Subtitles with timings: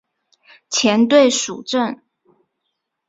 [0.67, 2.01] 前队属正。